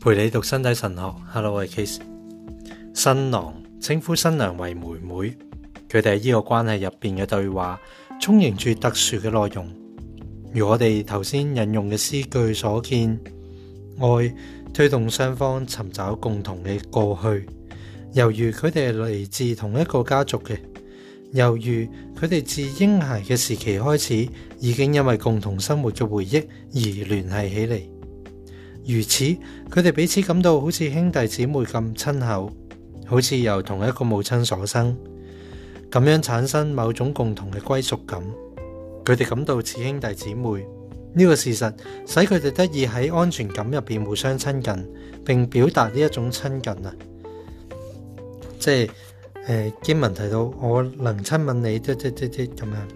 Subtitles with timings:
[0.00, 2.00] 陪你读身体神学 h e l l o 我系 Kase。
[2.94, 5.14] 新郎称呼新娘为妹妹，
[5.90, 7.80] 佢哋喺呢个关系入边嘅对话
[8.20, 9.68] 充盈住特殊嘅内容。
[10.54, 13.18] 如我哋头先引用嘅诗句所见，
[13.98, 14.32] 爱
[14.72, 17.48] 推动双方寻找共同嘅过去。
[18.12, 20.56] 由于佢哋系嚟自同一个家族嘅，
[21.32, 24.28] 由于佢哋自婴孩嘅时期开始
[24.60, 27.97] 已经因为共同生活嘅回忆而联系起嚟。
[28.88, 29.24] 如此，
[29.70, 32.50] 佢哋彼此感到好似兄弟姊妹咁亲厚，
[33.04, 34.96] 好似由同一个母亲所生，
[35.90, 38.18] 咁样产生某种共同嘅归属感。
[39.04, 40.64] 佢哋感到似兄弟姊妹
[41.12, 41.70] 呢个事实，
[42.06, 44.88] 使佢哋得以喺安全感入边互相亲近，
[45.22, 46.94] 并表达呢一种亲近啊。
[48.58, 48.90] 即系
[49.48, 52.88] 诶，坚文提到我能亲吻你，啲啲啲啲咁样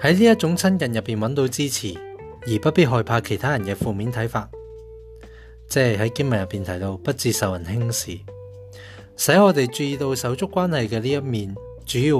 [0.00, 1.96] 喺呢一种亲近入边揾到支持。
[2.46, 4.48] 而不必害怕其他人嘅负面睇法，
[5.68, 8.18] 即系喺经文入边提到不至受人轻视，
[9.16, 11.54] 使我哋注意到手足关系嘅呢一面。
[11.84, 12.16] 主要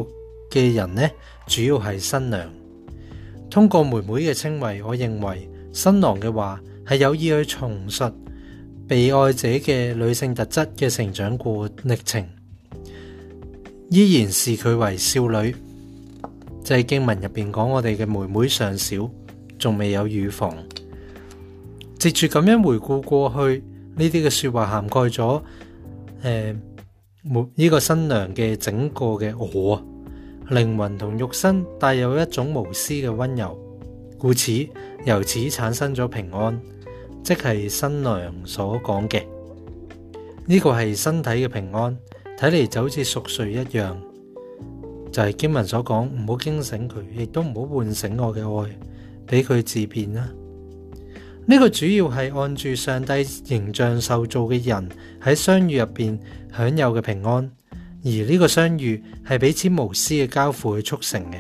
[0.51, 1.11] 嘅人呢，
[1.47, 2.51] 主要系新娘。
[3.51, 8.11] 通过妹妹嘅称谓，我认为新郎嘅话系有意去重述
[8.89, 12.27] 被爱者嘅女性特质嘅成长过历程，
[13.91, 15.55] 依然视佢为少女。
[16.65, 19.07] 就系经文入边讲，我哋嘅妹妹尚小。
[19.59, 20.53] 仲未有预防，
[21.99, 23.63] 接住咁样回顾过去
[23.97, 25.43] 呢啲嘅说话，涵盖咗
[26.23, 26.57] 诶，
[27.23, 29.83] 呢个新娘嘅整个嘅我
[30.51, 33.59] 灵魂同肉身带有一种无私嘅温柔，
[34.17, 34.53] 故此
[35.05, 36.59] 由此产生咗平安，
[37.25, 39.25] 即系新娘所讲嘅
[40.47, 41.97] 呢个系身体嘅平安，
[42.39, 44.01] 睇嚟就好似熟睡一样，
[45.11, 48.77] 就系经文所讲，唔好惊醒佢，亦都唔好唤醒我嘅爱。
[49.29, 50.27] 俾佢自辩啦。
[51.47, 54.89] 呢个主要系按住上帝形象受造嘅人
[55.23, 56.19] 喺相遇入边
[56.57, 57.51] 享有嘅平安，
[58.05, 61.39] 而呢个相遇系彼此无私嘅交付去促成嘅。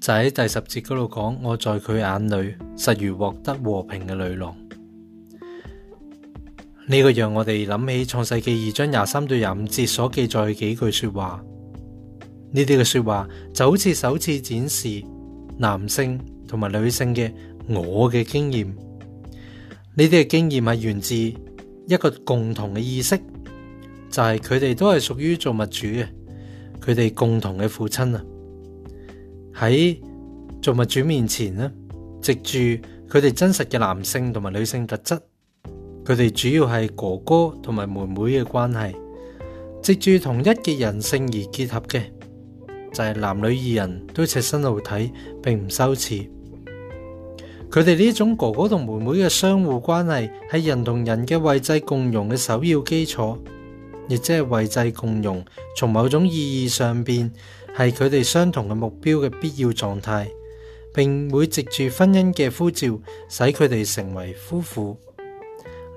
[0.00, 4.54] 就喺第十节嗰度讲，我在佢眼里实如获得和平嘅女郎。
[6.88, 11.42] 呢个让我哋谂起创世纪二章廿三到廿五节所记载嘅几句说话。
[12.52, 15.02] 呢啲嘅说话就好似首次展示。
[15.58, 17.30] 男性同埋女性嘅
[17.68, 18.76] 我嘅经验，呢
[20.04, 23.16] 啲嘅经验系源自一个共同嘅意识，
[24.10, 26.06] 就系佢哋都系属于做物主嘅，
[26.80, 28.22] 佢哋共同嘅父亲啊，
[29.54, 29.98] 喺
[30.60, 31.72] 做物主面前呢，
[32.20, 32.58] 藉住
[33.08, 35.14] 佢哋真实嘅男性同埋女性特质，
[36.04, 38.94] 佢哋主要系哥哥同埋妹妹嘅关系，
[39.94, 42.10] 藉住同一嘅人性而结合嘅。
[42.92, 45.10] 就系男女二人，都赤身露体，
[45.42, 46.14] 并唔羞耻。
[47.70, 53.36] 佢哋呢种哥哥同妹妹嘅相互关系，系人同人嘅位制共融嘅首要基础，
[54.08, 55.44] 亦即系位制共融。
[55.76, 57.30] 从某种意义上边，
[57.76, 60.28] 系佢哋相同嘅目标嘅必要状态，
[60.94, 62.98] 并会藉住婚姻嘅呼召，
[63.28, 64.96] 使佢哋成为夫妇。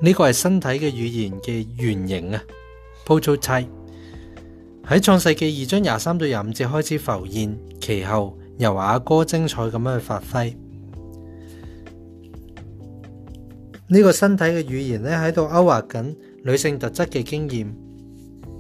[0.02, 2.44] 呢个系身体嘅语言嘅原型啊！
[3.06, 3.40] 铺做 e
[4.90, 10.58] 喺创世纪二章廿三到廿五节开始浮现，其后由阿哥精彩咁样去发挥
[13.88, 17.72] 呢个身体嘅语言咧，喺度勾画紧女性特质嘅经验，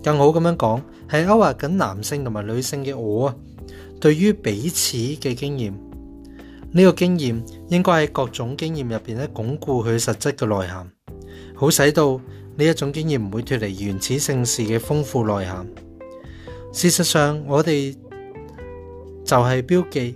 [0.03, 0.78] 更好咁样讲
[1.19, 3.35] 系勾画紧男性同埋女性嘅我啊。
[4.00, 5.73] 对于彼此嘅经验，
[6.72, 10.88] 呢个经验应该喺各种经验入边咧巩固佢实质嘅内涵，
[11.56, 12.22] 好使到
[12.56, 15.66] 呢一种经验唔会脱离原始性事嘅丰富内涵。
[16.72, 17.94] 事實上，我哋
[19.25, 20.16] 就係標記，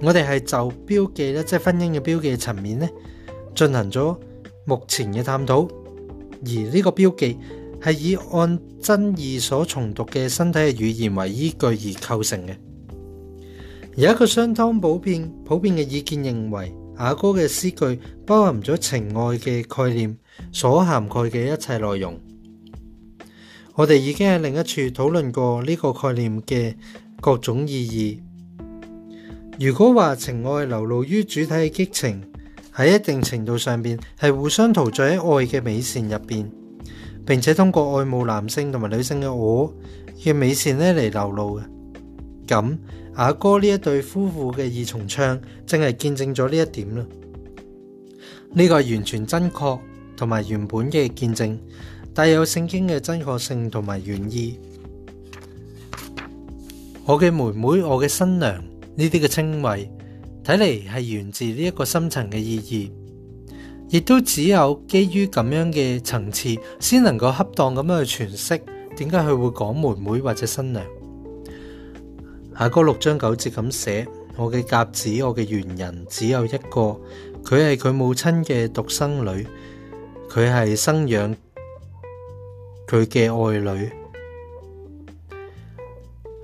[0.00, 0.56] 我哋係就
[0.86, 2.90] 標記咧，即系婚姻嘅標記層面咧，
[3.54, 4.16] 進行咗
[4.64, 5.68] 目前嘅探討。
[6.42, 7.36] 而呢個標記
[7.82, 12.56] 係以按真義所重讀嘅身體嘅語言為依據而構成嘅。
[13.96, 20.16] 有一個相當普遍、普遍嘅意見，認為阿歌嘅詩句包含咗情愛嘅概念，
[20.50, 22.18] 所涵蓋嘅一切內容。
[23.80, 26.74] 我哋已经喺另一处讨论过呢个概念嘅
[27.20, 28.20] 各种意义。
[29.58, 32.22] 如果话情爱流露于主体嘅激情，
[32.76, 36.50] 喺一定程度上边系互相陶醉喺爱嘅美善入边，
[37.24, 39.72] 并且通过爱慕男性同埋女性嘅我
[40.22, 41.62] 嘅美善咧嚟流露嘅，
[42.48, 42.78] 咁
[43.14, 47.06] 阿哥呢一对夫妇嘅二重唱正系见证咗呢一点啦。
[48.52, 49.56] 呢个系完全真确
[50.18, 51.58] 同埋原本嘅见证。
[52.14, 54.58] 带有圣经嘅真确性同埋原意，
[57.04, 59.88] 我嘅妹妹，我嘅新娘呢啲嘅称谓，
[60.44, 62.92] 睇嚟系源自呢一个深层嘅意义，
[63.88, 68.58] 亦都只有基于咁样嘅层次，先能够恰当咁样去诠释
[68.96, 70.84] 点解佢会讲妹妹或者新娘。
[72.58, 74.06] 下哥六章九节咁写，
[74.36, 76.96] 我嘅甲子，我嘅原人只有一个，
[77.44, 79.46] 佢系佢母亲嘅独生女，
[80.28, 81.34] 佢系生养。
[82.90, 83.92] 佢嘅爱女，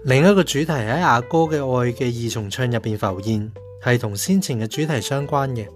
[0.04, 3.50] 另一个主题喺阿哥嘅爱嘅二重唱入边浮现，
[3.84, 5.66] 系同先前嘅主题相关嘅，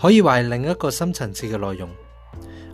[0.00, 1.90] 可以话系另一个深层次嘅内容。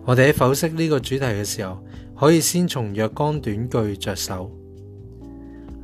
[0.04, 1.82] 我哋喺剖析呢个主题嘅时候，
[2.16, 4.48] 可以先从若干短句着手。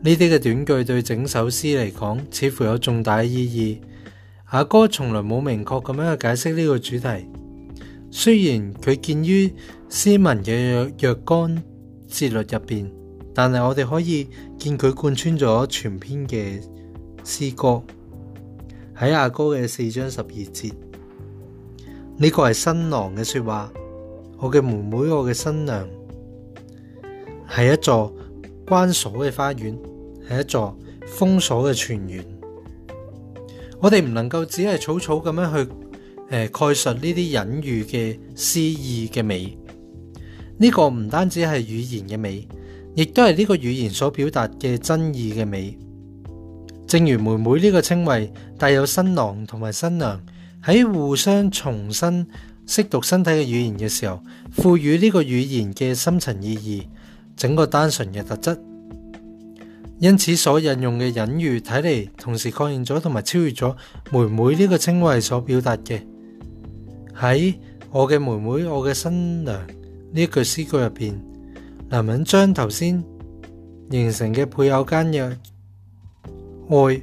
[0.05, 3.81] 呢啲嘅短句对整首诗嚟讲，似乎有重大嘅意义。
[4.45, 7.46] 阿哥从来冇明确咁样去解释呢个主题。
[8.11, 9.53] 虽然佢建于
[9.89, 11.63] 斯文嘅若干
[12.07, 12.91] 节律入边，
[13.35, 16.63] 但系我哋可以见佢贯穿咗全篇嘅
[17.25, 17.83] 诗歌。
[18.97, 20.73] 喺阿哥嘅四章十二节，
[22.17, 23.73] 呢个系新郎嘅说话。
[24.39, 25.89] 我嘅妹妹，我嘅新娘，
[27.49, 28.15] 系一座
[28.69, 29.73] 关锁嘅花园，
[30.29, 30.77] 系一座
[31.07, 32.23] 封锁嘅泉源。
[33.81, 35.86] 我哋唔能够只系草草咁样去。
[36.31, 39.57] 诶，概述呢啲隐喻嘅诗意嘅美，
[40.59, 42.47] 呢个唔单止系语言嘅美，
[42.97, 45.79] 亦都系呢个语言所表达嘅真意嘅美。
[46.89, 50.21] 正如妹妹呢个称谓带有新郎同埋新娘
[50.65, 52.27] 喺互相重新
[52.67, 54.21] 识读身体嘅语言嘅时候，
[54.51, 56.89] 赋予呢个语言嘅深层意义，
[57.37, 58.61] 整个单纯嘅特质。
[60.01, 63.77] 因此所引用嘅隐喻睇嚟，同时确认咗同埋超越咗
[64.11, 66.01] 妹妹呢个称谓所表达嘅。
[67.19, 67.55] 喺
[67.91, 71.19] 我嘅妹妹，我嘅新娘呢一句诗句入边，
[71.89, 73.03] 男人将头先
[73.91, 75.31] 形成嘅配偶间嘅
[76.69, 77.01] 爱，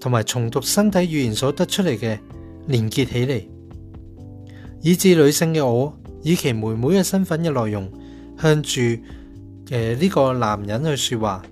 [0.00, 2.18] 同埋重读身体语言所得出嚟嘅
[2.66, 3.44] 连结起嚟，
[4.82, 7.88] 以致女性嘅我，以其妹妹嘅身份嘅内容，
[8.40, 8.80] 向住
[9.70, 11.42] 诶呢个男人去说话。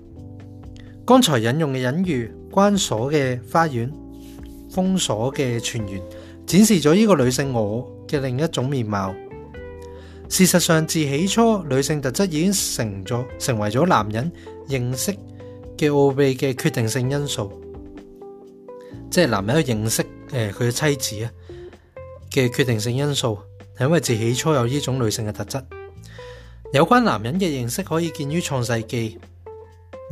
[1.05, 3.89] 刚才引用嘅隐喻，关锁嘅花园，
[4.71, 6.01] 封锁嘅全源。
[6.45, 9.13] 展示咗呢个女性我嘅另一种面貌。
[10.29, 14.31] 事实上，自起初女性特质已经成咗成为咗男人
[14.67, 15.11] 认识
[15.77, 17.51] 嘅奥秘嘅决定性因素，
[19.09, 21.31] 即系男人去认识诶佢嘅妻子啊
[22.31, 23.37] 嘅决定性因素，
[23.77, 25.59] 系因为自起初有呢种女性嘅特质。
[26.73, 29.17] 有关男人嘅认识可以见于创世纪，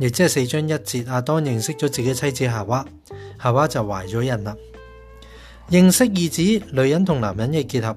[0.00, 2.84] 亦即系四章一节阿当认识咗自己妻子夏娃，
[3.42, 4.56] 夏娃就怀咗孕啦。
[5.70, 7.96] 认识意指女人同男人嘅结合，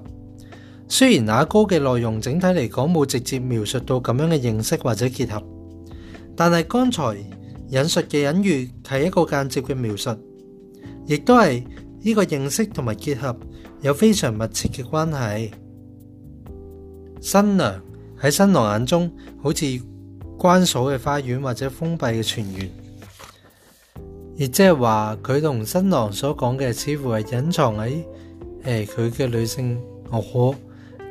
[0.87, 5.41] 虽然雅歌嘅内容整体嚟讲冇直接描述到咁样嘅认识或者结合，
[6.35, 7.15] 但系刚才
[7.69, 10.11] 引述嘅隐喻系一个间接嘅描述，
[11.05, 11.67] 亦都系
[12.03, 13.37] 呢个认识同埋结合
[13.81, 15.51] 有非常密切嘅关系。
[17.19, 17.81] 新娘
[18.21, 19.11] 喺新郎眼中
[19.43, 19.65] 好似
[20.37, 22.86] 关锁嘅花园或者封闭嘅泉源。
[24.37, 27.95] 亦即系话，佢同新郎所讲嘅，似乎系隐藏喺
[28.65, 29.81] 诶佢嘅女性
[30.11, 30.53] 我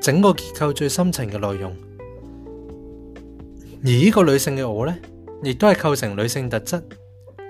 [0.01, 1.77] 整个结构最深层嘅内容。
[3.83, 4.97] 而呢个女性嘅我呢，
[5.43, 6.81] 亦都系构成女性特质，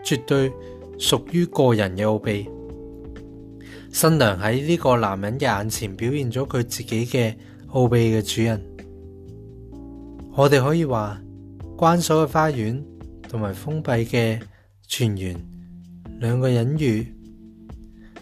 [0.02, 0.50] 绝对
[0.98, 2.48] 属于个人嘅奥秘。
[3.92, 7.34] 新娘喺呢个男人嘅眼前表现咗佢自己嘅
[7.70, 8.62] 奥秘嘅主人。
[10.34, 11.20] 我哋可以话，
[11.76, 12.82] 关锁嘅花园
[13.28, 14.40] 同埋封闭嘅
[14.88, 15.38] 泉源。
[16.18, 17.06] 两个隐喻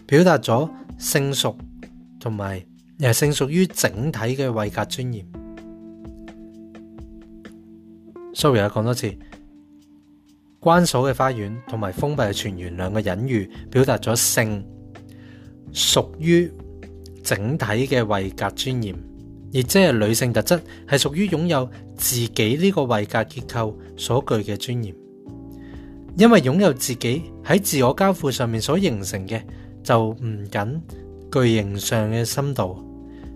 [0.05, 1.55] 表达咗性属
[2.19, 2.61] 同埋，
[2.97, 5.25] 又系性属于整体嘅位格尊严。
[8.33, 9.13] sorry 啊，讲多次，
[10.59, 14.65] 关锁嘅花园同埋封闭嘅全员，两个隐喻表达咗性
[15.71, 16.51] 属于
[17.23, 18.93] 整体嘅位格尊严，
[19.51, 20.59] 亦即系女性特质
[20.89, 24.93] 系属于拥有自己呢个位格结构所具嘅尊严。
[26.17, 29.41] 因為擁有自己喺自我交付上面所形成嘅，
[29.83, 30.79] 就唔僅
[31.31, 32.77] 具形上嘅深度，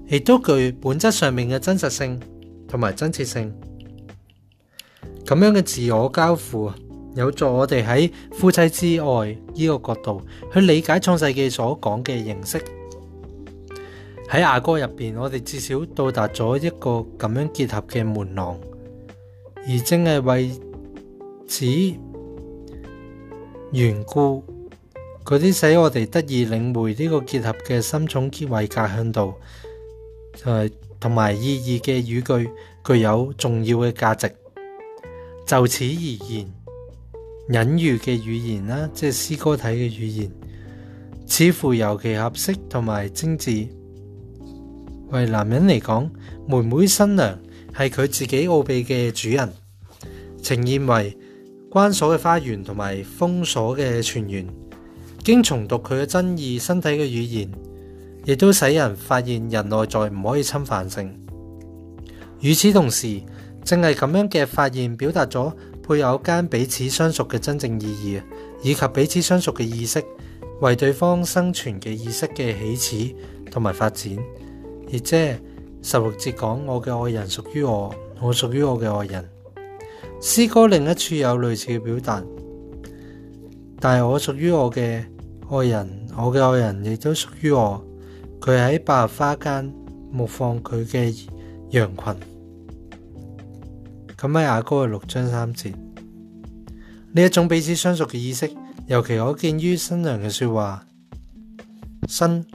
[0.08, 2.20] 亦都具本質上面嘅真實性
[2.70, 3.54] 同埋真切性。
[5.26, 6.72] 咁樣嘅自我交付
[7.16, 10.22] 有助我哋喺夫妻之外呢個角度
[10.54, 12.58] 去理解創世記所講嘅形式。
[14.30, 18.58] 喺亞哥入边，我哋至少到達咗一個咁樣結合嘅門廊，
[19.68, 20.52] 而正係為
[21.46, 22.00] 此。
[23.72, 24.44] 缘故，
[25.24, 29.36] 嗰啲使我哋得以领会呢个结合嘅深重结位格向度，
[30.46, 32.50] 诶，同埋意义嘅语句
[32.84, 34.28] 具有重要嘅价值。
[35.46, 36.18] 就此而言，
[37.50, 40.32] 隐喻嘅语言啦，即系诗歌体嘅语言，
[41.28, 43.68] 似乎尤其合适同埋精致。
[45.10, 46.10] 为男人嚟讲，
[46.48, 47.40] 妹妹新娘
[47.78, 49.54] 系佢自己奥秘嘅主人，
[50.42, 51.16] 呈现为。
[51.70, 54.44] 关锁嘅花园同埋封锁嘅泉源，
[55.24, 57.48] 经重读佢嘅真意，身体嘅语言，
[58.26, 61.14] 亦都使人发现人内在唔可以侵犯性。
[62.40, 63.22] 与此同时，
[63.64, 65.54] 正系咁样嘅发现，表达咗
[65.88, 68.22] 配偶间彼此相熟嘅真正意义，
[68.64, 70.04] 以及彼此相熟嘅意识，
[70.62, 72.76] 为对方生存嘅意识嘅起
[73.10, 73.16] 始
[73.52, 74.18] 同埋发展。
[74.92, 75.36] 而即
[75.84, 79.39] 十六节讲：我嘅爱人属于我，我属于我嘅爱人。
[80.22, 82.22] 诗歌另一处有类似嘅表达，
[83.80, 84.82] 但我属于我嘅
[85.50, 87.82] 爱人，我嘅爱人亦都属于我。
[88.42, 89.74] 佢喺百合花间
[90.12, 91.08] 牧放佢嘅
[91.70, 92.06] 羊群。
[94.18, 98.50] 咁喺雅哥嘅六章三节呢一种彼此相熟嘅意识，
[98.88, 100.86] 尤其可见于新娘嘅说话。
[102.10, 102.46] 新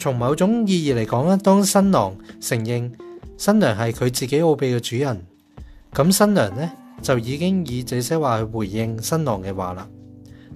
[0.00, 2.92] 从某种意义嚟讲咧，当新郎承认
[3.38, 5.24] 新娘系佢自己奥秘嘅主人，
[5.92, 6.72] 咁新娘呢？
[7.04, 9.86] 就已经以这些话去回应新郎嘅话啦。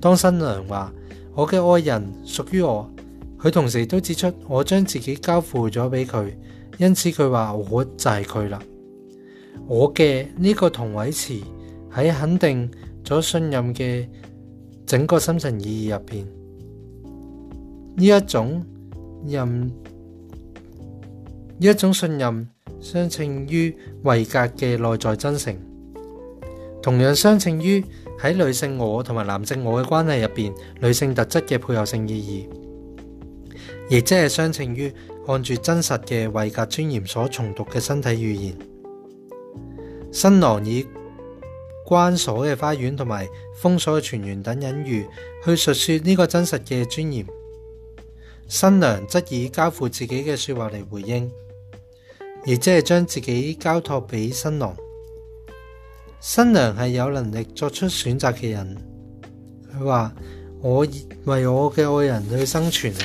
[0.00, 0.90] 当新娘话
[1.34, 2.90] 我嘅爱人属于我，
[3.38, 6.32] 佢同时都指出我将自己交付咗俾佢，
[6.78, 8.58] 因此佢话我就系佢啦。
[9.66, 11.34] 我嘅呢个同位词
[11.94, 12.70] 喺肯定
[13.04, 14.08] 咗信任嘅
[14.86, 16.26] 整个深层意义入边，
[17.94, 18.64] 呢一种
[19.26, 19.70] 任呢
[21.58, 22.48] 一种信任，
[22.80, 25.54] 相称于维格嘅内在真诚。
[26.82, 27.85] 同樣相稱於
[28.20, 34.92] 喺女性我同埋男性我嘅關係入边，女性特質嘅配合性意義，亦即係相稱於
[35.26, 38.56] 按住真實嘅位格尊嚴所重讀嘅身體語言。
[40.12, 40.87] 新郎以
[41.87, 45.06] 關鎖嘅花園同埋封鎖嘅泉源等隱喻
[45.44, 47.26] 去述說呢個真實嘅尊嚴，
[48.47, 51.30] 新娘則以交付自己嘅说話嚟回應，
[52.47, 54.75] 亦即係將自己交托俾新郎。
[56.20, 58.76] 新娘系有能力作出选择嘅人，
[59.72, 60.12] 佢话
[60.60, 60.80] 我
[61.25, 62.98] 为我嘅爱人去生存啊！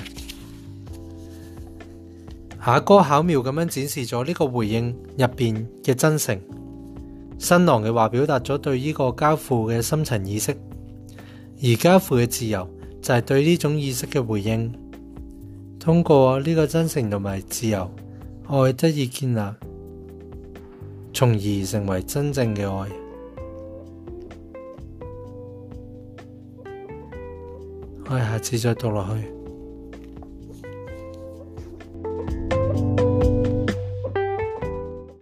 [2.61, 6.35] 阿哥巧妙咁样展示咗呢个回应入边嘅真诚，
[7.37, 10.51] 新郎嘅话表达咗对呢个家父嘅深层意识，
[11.63, 12.67] 而家父嘅自由
[12.99, 14.73] 就系对呢种意识嘅回应。
[15.79, 17.87] 通过呢个真诚同埋自由，
[18.47, 19.53] 爱得以建立，
[21.13, 23.02] 从而成为真正嘅爱。
[28.19, 29.42] 下次再读落去。